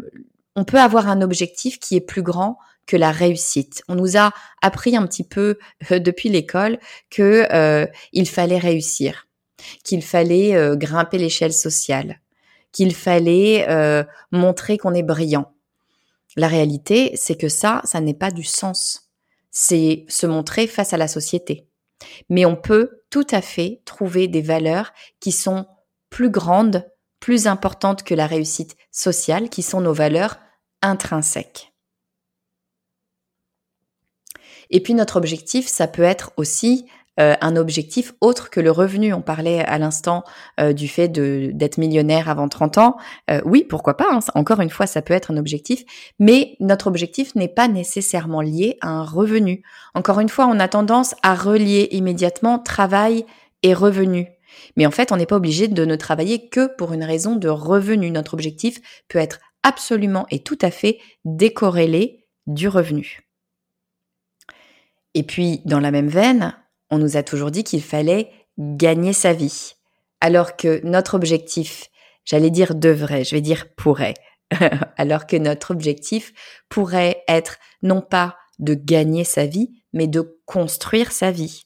on 0.57 0.65
peut 0.65 0.81
avoir 0.81 1.09
un 1.09 1.23
objectif 1.23 1.79
qui 1.79 1.97
est 1.97 2.01
plus 2.01 2.23
grand 2.23 2.59
que 2.87 2.97
la 2.97 3.13
réussite. 3.13 3.83
On 3.89 3.95
nous 3.95 4.17
a 4.17 4.33
appris 4.63 4.97
un 4.97 5.07
petit 5.07 5.25
peu 5.25 5.59
euh, 5.91 5.99
depuis 5.99 6.29
l'école 6.29 6.79
que 7.11 7.47
euh, 7.53 7.87
il 8.13 8.29
fallait 8.29 8.59
réussir, 8.59 9.29
qu'il 9.85 10.03
fallait 10.03 10.77
grimper 10.77 11.19
l'échelle 11.19 11.53
sociale, 11.53 12.21
qu'il 12.73 12.95
fallait 12.95 13.67
montrer 14.31 14.79
qu'on 14.79 14.95
est 14.95 15.03
brillant. 15.03 15.53
La 16.37 16.49
réalité, 16.49 17.13
c'est 17.17 17.37
que 17.37 17.49
ça, 17.49 17.81
ça 17.85 18.01
n'est 18.01 18.15
pas 18.15 18.31
du 18.31 18.45
sens. 18.45 19.11
C'est 19.51 20.05
se 20.09 20.27
montrer 20.27 20.67
face 20.67 20.93
à 20.93 20.99
la 20.99 21.09
société. 21.09 21.67
Mais 22.29 22.45
on 22.45 22.57
peut 22.57 23.03
tout 23.11 23.27
à 23.31 23.41
fait 23.41 23.81
trouver 23.87 24.29
des 24.29 24.43
valeurs 24.43 24.93
qui 25.21 25.33
sont 25.33 25.67
plus 26.11 26.31
grandes 26.31 26.87
plus 27.21 27.47
importantes 27.47 28.03
que 28.03 28.15
la 28.15 28.27
réussite 28.27 28.77
sociale, 28.93 29.49
qui 29.49 29.63
sont 29.63 29.81
nos 29.81 29.95
valeurs 29.95 30.39
intrinsèques. 30.83 31.73
Et 34.71 34.81
puis 34.81 34.95
notre 34.95 35.17
objectif, 35.17 35.67
ça 35.69 35.87
peut 35.87 36.03
être 36.03 36.33
aussi 36.37 36.87
euh, 37.19 37.35
un 37.41 37.57
objectif 37.57 38.13
autre 38.21 38.51
que 38.51 38.61
le 38.61 38.71
revenu. 38.71 39.15
On 39.15 39.23
parlait 39.23 39.65
à 39.65 39.79
l'instant 39.79 40.23
euh, 40.61 40.75
du 40.75 40.87
fait 40.87 41.09
d'être 41.09 41.79
millionnaire 41.79 42.29
avant 42.29 42.49
30 42.49 42.77
ans. 42.79 42.97
Euh, 43.31 43.41
oui, 43.47 43.65
pourquoi 43.65 43.97
pas. 43.97 44.09
Hein. 44.11 44.19
Encore 44.35 44.61
une 44.61 44.71
fois, 44.71 44.87
ça 44.87 45.01
peut 45.01 45.15
être 45.15 45.31
un 45.31 45.39
objectif, 45.39 45.83
mais 46.19 46.57
notre 46.61 46.89
objectif 46.89 47.35
n'est 47.35 47.49
pas 47.49 47.69
nécessairement 47.69 48.43
lié 48.43 48.77
à 48.83 48.89
un 48.89 49.05
revenu. 49.05 49.63
Encore 49.95 50.21
une 50.21 50.29
fois, 50.29 50.47
on 50.47 50.61
a 50.61 50.69
tendance 50.69 51.15
à 51.23 51.35
relier 51.35 51.89
immédiatement 51.93 52.59
travail 52.59 53.25
et 53.63 53.73
revenu. 53.73 54.29
Mais 54.77 54.87
en 54.87 54.91
fait, 54.91 55.11
on 55.11 55.17
n'est 55.17 55.27
pas 55.27 55.37
obligé 55.37 55.69
de 55.69 55.85
ne 55.85 55.97
travailler 55.97 56.49
que 56.49 56.75
pour 56.77 56.93
une 56.93 57.05
raison 57.05 57.37
de 57.37 57.49
revenu. 57.49 58.11
Notre 58.11 58.35
objectif 58.35 58.81
peut 59.09 59.19
être 59.19 59.41
absolument 59.67 60.27
et 60.31 60.39
tout 60.45 60.59
à 60.63 60.71
fait 60.71 61.01
décorrélé 61.25 62.25
du 62.47 62.69
revenu. 62.69 63.29
Et 65.15 65.25
puis, 65.25 65.61
dans 65.65 65.81
la 65.81 65.91
même 65.91 66.09
veine, 66.09 66.57
on 66.89 66.99
nous 66.99 67.17
a 67.17 67.25
toujours 67.25 67.51
dit 67.51 67.65
qu'il 67.65 67.83
fallait 67.83 68.31
gagner 68.59 69.13
sa 69.13 69.33
vie. 69.33 69.73
Alors 70.21 70.57
que 70.57 70.81
notre 70.87 71.15
objectif, 71.15 71.91
j'allais 72.25 72.51
dire 72.51 72.77
devrait, 72.77 73.25
je 73.25 73.35
vais 73.35 73.41
dire 73.41 73.67
pourrait, 73.77 74.15
alors 74.97 75.27
que 75.27 75.37
notre 75.37 75.73
objectif 75.73 76.33
pourrait 76.69 77.25
être 77.27 77.59
non 77.83 78.03
pas 78.03 78.37
de 78.61 78.75
gagner 78.75 79.25
sa 79.25 79.47
vie, 79.47 79.83
mais 79.93 80.07
de 80.07 80.39
construire 80.45 81.11
sa 81.11 81.33
vie. 81.33 81.65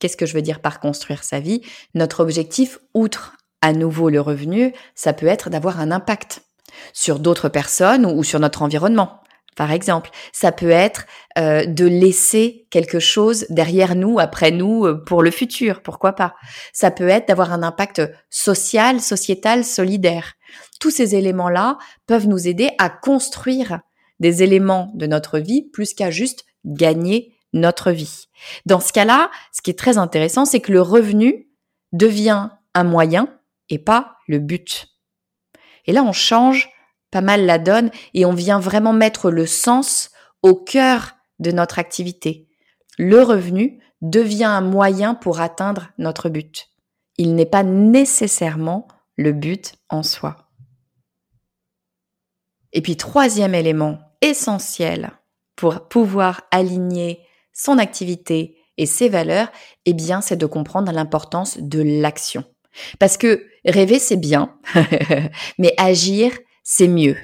Qu'est-ce 0.00 0.16
que 0.16 0.26
je 0.26 0.34
veux 0.34 0.42
dire 0.42 0.60
par 0.60 0.80
construire 0.80 1.22
sa 1.22 1.38
vie? 1.38 1.62
Notre 1.94 2.20
objectif, 2.20 2.80
outre 2.92 3.36
à 3.62 3.72
nouveau 3.72 4.10
le 4.10 4.20
revenu, 4.20 4.74
ça 4.96 5.12
peut 5.12 5.26
être 5.26 5.48
d'avoir 5.48 5.80
un 5.80 5.92
impact 5.92 6.42
sur 6.92 7.18
d'autres 7.18 7.48
personnes 7.48 8.06
ou 8.06 8.24
sur 8.24 8.40
notre 8.40 8.62
environnement. 8.62 9.20
Par 9.56 9.72
exemple, 9.72 10.10
ça 10.32 10.52
peut 10.52 10.70
être 10.70 11.06
euh, 11.38 11.64
de 11.64 11.86
laisser 11.86 12.66
quelque 12.70 12.98
chose 12.98 13.46
derrière 13.48 13.96
nous, 13.96 14.18
après 14.18 14.50
nous, 14.50 14.84
euh, 14.84 15.02
pour 15.02 15.22
le 15.22 15.30
futur, 15.30 15.82
pourquoi 15.82 16.12
pas. 16.12 16.34
Ça 16.74 16.90
peut 16.90 17.08
être 17.08 17.28
d'avoir 17.28 17.52
un 17.52 17.62
impact 17.62 18.02
social, 18.28 19.00
sociétal, 19.00 19.64
solidaire. 19.64 20.34
Tous 20.78 20.90
ces 20.90 21.14
éléments-là 21.14 21.78
peuvent 22.06 22.28
nous 22.28 22.46
aider 22.46 22.70
à 22.78 22.90
construire 22.90 23.80
des 24.20 24.42
éléments 24.42 24.92
de 24.94 25.06
notre 25.06 25.38
vie 25.38 25.62
plus 25.62 25.94
qu'à 25.94 26.10
juste 26.10 26.44
gagner 26.66 27.32
notre 27.54 27.92
vie. 27.92 28.26
Dans 28.66 28.80
ce 28.80 28.92
cas-là, 28.92 29.30
ce 29.52 29.62
qui 29.62 29.70
est 29.70 29.78
très 29.78 29.96
intéressant, 29.96 30.44
c'est 30.44 30.60
que 30.60 30.72
le 30.72 30.82
revenu 30.82 31.48
devient 31.92 32.50
un 32.74 32.84
moyen 32.84 33.28
et 33.70 33.78
pas 33.78 34.16
le 34.28 34.38
but. 34.38 34.88
Et 35.86 35.92
là, 35.92 36.02
on 36.02 36.12
change 36.12 36.68
pas 37.10 37.20
mal 37.20 37.46
la 37.46 37.58
donne 37.58 37.90
et 38.14 38.24
on 38.24 38.32
vient 38.32 38.60
vraiment 38.60 38.92
mettre 38.92 39.30
le 39.30 39.46
sens 39.46 40.10
au 40.42 40.54
cœur 40.54 41.16
de 41.38 41.50
notre 41.50 41.78
activité. 41.78 42.48
Le 42.98 43.22
revenu 43.22 43.80
devient 44.02 44.44
un 44.44 44.60
moyen 44.60 45.14
pour 45.14 45.40
atteindre 45.40 45.88
notre 45.98 46.28
but. 46.28 46.68
Il 47.18 47.34
n'est 47.34 47.46
pas 47.46 47.62
nécessairement 47.62 48.88
le 49.16 49.32
but 49.32 49.74
en 49.88 50.02
soi. 50.02 50.50
Et 52.72 52.82
puis 52.82 52.96
troisième 52.96 53.54
élément 53.54 53.98
essentiel 54.20 55.12
pour 55.54 55.88
pouvoir 55.88 56.42
aligner 56.50 57.20
son 57.52 57.78
activité 57.78 58.58
et 58.76 58.84
ses 58.84 59.08
valeurs, 59.08 59.48
eh 59.86 59.94
bien, 59.94 60.20
c'est 60.20 60.36
de 60.36 60.44
comprendre 60.44 60.92
l'importance 60.92 61.56
de 61.58 61.80
l'action. 61.80 62.44
Parce 62.98 63.16
que 63.16 63.46
rêver, 63.64 63.98
c'est 63.98 64.16
bien, 64.16 64.54
mais 65.58 65.74
agir, 65.78 66.32
c'est 66.62 66.88
mieux. 66.88 67.16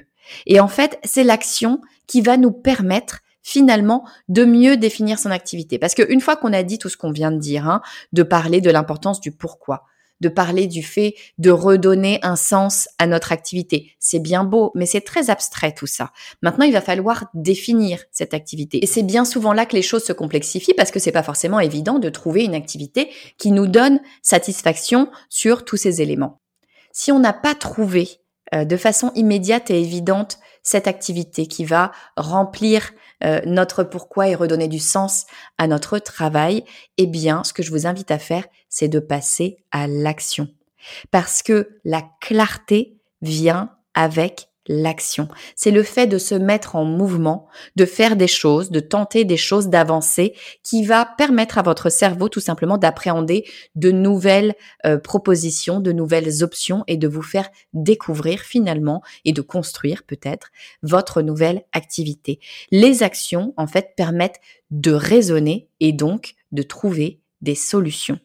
Et 0.46 0.60
en 0.60 0.68
fait, 0.68 0.98
c'est 1.04 1.24
l'action 1.24 1.80
qui 2.06 2.20
va 2.20 2.36
nous 2.36 2.52
permettre 2.52 3.20
finalement 3.42 4.04
de 4.28 4.44
mieux 4.44 4.76
définir 4.76 5.18
son 5.18 5.30
activité. 5.30 5.78
Parce 5.78 5.94
qu'une 5.94 6.20
fois 6.20 6.36
qu'on 6.36 6.52
a 6.52 6.62
dit 6.62 6.78
tout 6.78 6.88
ce 6.88 6.96
qu'on 6.96 7.10
vient 7.10 7.32
de 7.32 7.38
dire, 7.38 7.68
hein, 7.68 7.82
de 8.12 8.22
parler 8.22 8.60
de 8.60 8.70
l'importance 8.70 9.20
du 9.20 9.32
pourquoi, 9.32 9.84
de 10.22 10.28
parler 10.28 10.66
du 10.66 10.82
fait 10.82 11.14
de 11.36 11.50
redonner 11.50 12.20
un 12.22 12.36
sens 12.36 12.88
à 12.98 13.06
notre 13.06 13.32
activité. 13.32 13.92
C'est 13.98 14.20
bien 14.20 14.44
beau, 14.44 14.70
mais 14.74 14.86
c'est 14.86 15.02
très 15.02 15.28
abstrait 15.28 15.74
tout 15.74 15.86
ça. 15.86 16.12
Maintenant, 16.40 16.64
il 16.64 16.72
va 16.72 16.80
falloir 16.80 17.26
définir 17.34 18.02
cette 18.12 18.32
activité. 18.32 18.82
Et 18.82 18.86
c'est 18.86 19.02
bien 19.02 19.24
souvent 19.24 19.52
là 19.52 19.66
que 19.66 19.76
les 19.76 19.82
choses 19.82 20.04
se 20.04 20.12
complexifient 20.12 20.74
parce 20.74 20.90
que 20.90 21.00
c'est 21.00 21.12
pas 21.12 21.22
forcément 21.22 21.60
évident 21.60 21.98
de 21.98 22.08
trouver 22.08 22.44
une 22.44 22.54
activité 22.54 23.10
qui 23.36 23.50
nous 23.50 23.66
donne 23.66 24.00
satisfaction 24.22 25.10
sur 25.28 25.64
tous 25.64 25.76
ces 25.76 26.00
éléments. 26.00 26.40
Si 26.92 27.10
on 27.10 27.18
n'a 27.18 27.32
pas 27.32 27.54
trouvé 27.54 28.08
euh, 28.54 28.64
de 28.64 28.76
façon 28.76 29.10
immédiate 29.14 29.70
et 29.70 29.80
évidente 29.80 30.38
cette 30.62 30.86
activité 30.86 31.46
qui 31.46 31.64
va 31.64 31.90
remplir 32.16 32.92
euh, 33.24 33.40
notre 33.46 33.82
pourquoi 33.82 34.28
et 34.28 34.34
redonner 34.34 34.68
du 34.68 34.78
sens 34.78 35.26
à 35.58 35.66
notre 35.66 35.98
travail, 35.98 36.64
eh 36.98 37.06
bien, 37.06 37.44
ce 37.44 37.52
que 37.52 37.62
je 37.62 37.70
vous 37.70 37.86
invite 37.86 38.10
à 38.10 38.18
faire, 38.18 38.44
c'est 38.72 38.88
de 38.88 39.00
passer 39.00 39.58
à 39.70 39.86
l'action. 39.86 40.48
Parce 41.10 41.42
que 41.42 41.78
la 41.84 42.02
clarté 42.22 42.96
vient 43.20 43.70
avec 43.92 44.48
l'action. 44.66 45.28
C'est 45.56 45.70
le 45.70 45.82
fait 45.82 46.06
de 46.06 46.16
se 46.16 46.34
mettre 46.34 46.74
en 46.74 46.86
mouvement, 46.86 47.48
de 47.76 47.84
faire 47.84 48.16
des 48.16 48.26
choses, 48.26 48.70
de 48.70 48.80
tenter 48.80 49.26
des 49.26 49.36
choses, 49.36 49.68
d'avancer, 49.68 50.34
qui 50.62 50.86
va 50.86 51.04
permettre 51.04 51.58
à 51.58 51.62
votre 51.62 51.90
cerveau 51.90 52.30
tout 52.30 52.40
simplement 52.40 52.78
d'appréhender 52.78 53.44
de 53.74 53.90
nouvelles 53.90 54.54
euh, 54.86 54.96
propositions, 54.96 55.78
de 55.78 55.92
nouvelles 55.92 56.42
options 56.42 56.82
et 56.86 56.96
de 56.96 57.08
vous 57.08 57.22
faire 57.22 57.50
découvrir 57.74 58.40
finalement 58.40 59.02
et 59.26 59.34
de 59.34 59.42
construire 59.42 60.02
peut-être 60.04 60.50
votre 60.82 61.20
nouvelle 61.20 61.64
activité. 61.72 62.40
Les 62.70 63.02
actions, 63.02 63.52
en 63.58 63.66
fait, 63.66 63.90
permettent 63.96 64.40
de 64.70 64.92
raisonner 64.92 65.68
et 65.80 65.92
donc 65.92 66.36
de 66.52 66.62
trouver 66.62 67.20
des 67.42 67.56
solutions. 67.56 68.18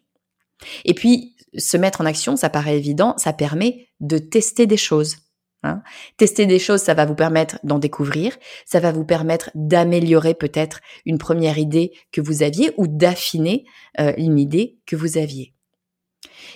Et 0.86 0.94
puis, 0.94 1.36
se 1.58 1.78
mettre 1.78 2.02
en 2.02 2.06
action, 2.06 2.36
ça 2.36 2.50
paraît 2.50 2.78
évident, 2.78 3.16
ça 3.18 3.34
permet 3.34 3.88
de 4.00 4.18
tester 4.18 4.68
des 4.68 4.78
choses 4.78 5.18
Hein. 5.64 5.82
Tester 6.18 6.46
des 6.46 6.60
choses, 6.60 6.82
ça 6.82 6.94
va 6.94 7.06
vous 7.06 7.16
permettre 7.16 7.60
d'en 7.64 7.80
découvrir, 7.80 8.38
ça 8.66 8.80
va 8.80 8.92
vous 8.92 9.06
permettre 9.06 9.50
d'améliorer 9.56 10.34
peut-être 10.34 10.82
une 11.06 11.18
première 11.18 11.58
idée 11.58 11.94
que 12.12 12.22
vous 12.22 12.44
aviez 12.44 12.72
ou 12.78 12.88
d'affiner 12.88 13.66
euh, 14.00 14.14
une 14.18 14.38
idée 14.38 14.78
que 14.86 14.96
vous 14.96 15.18
aviez. 15.18 15.54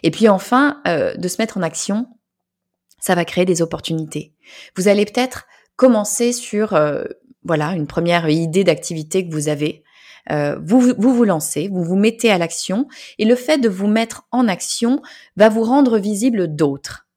Et 0.03 0.11
puis 0.11 0.29
enfin, 0.29 0.81
euh, 0.87 1.15
de 1.15 1.27
se 1.27 1.41
mettre 1.41 1.57
en 1.57 1.63
action, 1.63 2.07
ça 2.99 3.15
va 3.15 3.25
créer 3.25 3.45
des 3.45 3.63
opportunités. 3.63 4.35
Vous 4.75 4.87
allez 4.87 5.05
peut-être 5.05 5.47
commencer 5.75 6.31
sur 6.31 6.73
euh, 6.73 7.03
voilà 7.43 7.73
une 7.73 7.87
première 7.87 8.29
idée 8.29 8.63
d'activité 8.63 9.27
que 9.27 9.33
vous 9.33 9.49
avez. 9.49 9.83
Vous, 10.29 10.93
vous 10.97 11.13
vous 11.13 11.23
lancez, 11.23 11.67
vous 11.67 11.83
vous 11.83 11.95
mettez 11.95 12.31
à 12.31 12.37
l'action 12.37 12.87
et 13.17 13.25
le 13.25 13.35
fait 13.35 13.57
de 13.57 13.69
vous 13.69 13.87
mettre 13.87 14.27
en 14.31 14.47
action 14.47 15.01
va 15.35 15.49
vous 15.49 15.63
rendre 15.63 15.97
visible 15.97 16.55
d'autres. 16.55 17.07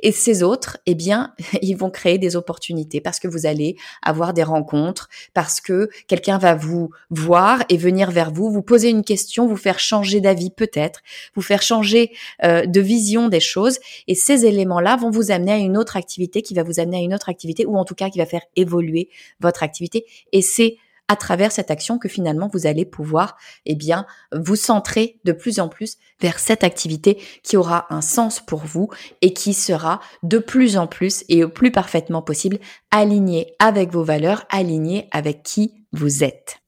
Et 0.00 0.12
ces 0.12 0.42
autres, 0.42 0.78
eh 0.86 0.94
bien, 0.94 1.34
ils 1.62 1.76
vont 1.76 1.90
créer 1.90 2.18
des 2.18 2.36
opportunités 2.36 3.00
parce 3.00 3.18
que 3.18 3.28
vous 3.28 3.46
allez 3.46 3.76
avoir 4.02 4.32
des 4.32 4.42
rencontres, 4.42 5.08
parce 5.34 5.60
que 5.60 5.88
quelqu'un 6.06 6.38
va 6.38 6.54
vous 6.54 6.90
voir 7.10 7.64
et 7.68 7.76
venir 7.76 8.10
vers 8.10 8.30
vous, 8.30 8.50
vous 8.50 8.62
poser 8.62 8.88
une 8.88 9.04
question, 9.04 9.46
vous 9.46 9.56
faire 9.56 9.78
changer 9.78 10.20
d'avis 10.20 10.50
peut-être, 10.50 11.00
vous 11.34 11.42
faire 11.42 11.62
changer 11.62 12.12
euh, 12.44 12.66
de 12.66 12.80
vision 12.80 13.28
des 13.28 13.40
choses. 13.40 13.78
Et 14.08 14.14
ces 14.14 14.46
éléments-là 14.46 14.96
vont 14.96 15.10
vous 15.10 15.30
amener 15.30 15.52
à 15.52 15.58
une 15.58 15.76
autre 15.76 15.96
activité 15.96 16.42
qui 16.42 16.54
va 16.54 16.62
vous 16.62 16.80
amener 16.80 16.98
à 16.98 17.00
une 17.00 17.14
autre 17.14 17.28
activité 17.28 17.66
ou 17.66 17.76
en 17.76 17.84
tout 17.84 17.94
cas 17.94 18.10
qui 18.10 18.18
va 18.18 18.26
faire 18.26 18.42
évoluer 18.56 19.08
votre 19.40 19.62
activité. 19.62 20.06
Et 20.32 20.42
c'est 20.42 20.76
à 21.12 21.16
travers 21.16 21.52
cette 21.52 21.70
action 21.70 21.98
que 21.98 22.08
finalement 22.08 22.48
vous 22.52 22.66
allez 22.66 22.84
pouvoir 22.84 23.36
eh 23.66 23.74
bien 23.74 24.06
vous 24.34 24.56
centrer 24.56 25.20
de 25.24 25.32
plus 25.32 25.60
en 25.60 25.68
plus 25.68 25.98
vers 26.20 26.38
cette 26.38 26.64
activité 26.64 27.22
qui 27.42 27.56
aura 27.56 27.86
un 27.90 28.00
sens 28.00 28.40
pour 28.40 28.60
vous 28.60 28.88
et 29.20 29.32
qui 29.34 29.54
sera 29.54 30.00
de 30.22 30.38
plus 30.38 30.76
en 30.76 30.86
plus 30.86 31.24
et 31.28 31.44
au 31.44 31.48
plus 31.48 31.70
parfaitement 31.70 32.22
possible 32.22 32.58
alignée 32.90 33.54
avec 33.58 33.92
vos 33.92 34.04
valeurs, 34.04 34.44
alignée 34.50 35.08
avec 35.12 35.42
qui 35.42 35.84
vous 35.92 36.24
êtes. 36.24 36.62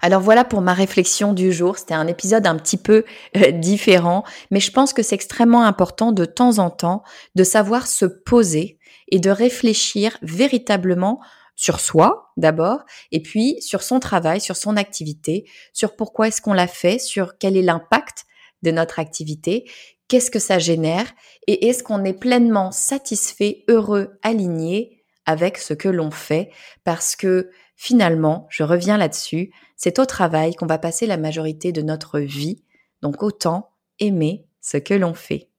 Alors 0.00 0.20
voilà 0.20 0.44
pour 0.44 0.60
ma 0.60 0.74
réflexion 0.74 1.32
du 1.32 1.52
jour. 1.52 1.78
C'était 1.78 1.94
un 1.94 2.06
épisode 2.06 2.46
un 2.46 2.56
petit 2.56 2.76
peu 2.76 3.04
euh, 3.36 3.52
différent, 3.52 4.24
mais 4.50 4.60
je 4.60 4.72
pense 4.72 4.92
que 4.92 5.02
c'est 5.02 5.14
extrêmement 5.14 5.62
important 5.62 6.12
de 6.12 6.24
temps 6.24 6.58
en 6.58 6.70
temps 6.70 7.02
de 7.34 7.44
savoir 7.44 7.86
se 7.86 8.04
poser 8.04 8.78
et 9.10 9.18
de 9.20 9.30
réfléchir 9.30 10.18
véritablement 10.22 11.20
sur 11.58 11.80
soi 11.80 12.30
d'abord, 12.36 12.84
et 13.10 13.20
puis 13.20 13.60
sur 13.60 13.82
son 13.82 13.98
travail, 13.98 14.40
sur 14.40 14.54
son 14.54 14.76
activité, 14.76 15.44
sur 15.72 15.96
pourquoi 15.96 16.28
est-ce 16.28 16.40
qu'on 16.40 16.52
l'a 16.52 16.68
fait, 16.68 17.00
sur 17.00 17.36
quel 17.36 17.56
est 17.56 17.62
l'impact 17.62 18.26
de 18.62 18.70
notre 18.70 19.00
activité, 19.00 19.68
qu'est-ce 20.06 20.30
que 20.30 20.38
ça 20.38 20.60
génère, 20.60 21.12
et 21.48 21.66
est-ce 21.66 21.82
qu'on 21.82 22.04
est 22.04 22.12
pleinement 22.12 22.70
satisfait, 22.70 23.64
heureux, 23.66 24.20
aligné 24.22 25.02
avec 25.26 25.58
ce 25.58 25.74
que 25.74 25.88
l'on 25.88 26.12
fait, 26.12 26.50
parce 26.84 27.16
que 27.16 27.50
finalement, 27.74 28.46
je 28.50 28.62
reviens 28.62 28.96
là-dessus, 28.96 29.52
c'est 29.76 29.98
au 29.98 30.06
travail 30.06 30.54
qu'on 30.54 30.66
va 30.66 30.78
passer 30.78 31.06
la 31.06 31.16
majorité 31.16 31.72
de 31.72 31.82
notre 31.82 32.20
vie, 32.20 32.62
donc 33.02 33.24
autant 33.24 33.72
aimer 33.98 34.46
ce 34.60 34.76
que 34.76 34.94
l'on 34.94 35.14
fait. 35.14 35.50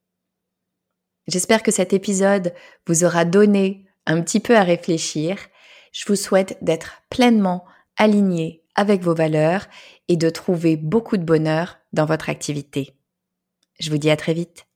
J'espère 1.28 1.62
que 1.62 1.72
cet 1.72 1.92
épisode 1.92 2.54
vous 2.88 3.04
aura 3.04 3.26
donné 3.26 3.86
un 4.06 4.22
petit 4.22 4.40
peu 4.40 4.56
à 4.56 4.64
réfléchir 4.64 5.38
je 5.92 6.06
vous 6.08 6.16
souhaite 6.16 6.58
d'être 6.62 7.02
pleinement 7.10 7.66
aligné 7.98 8.64
avec 8.76 9.02
vos 9.02 9.14
valeurs 9.14 9.68
et 10.08 10.18
de 10.18 10.30
trouver 10.30 10.78
beaucoup 10.78 11.18
de 11.18 11.24
bonheur 11.24 11.78
dans 11.94 12.06
votre 12.06 12.30
activité. 12.30 12.96
Je 13.80 13.90
vous 13.90 13.98
dis 13.98 14.10
à 14.10 14.18
très 14.18 14.34
vite. 14.34 14.69